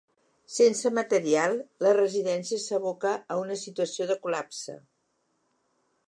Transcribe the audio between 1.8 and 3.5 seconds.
la residència s’aboca a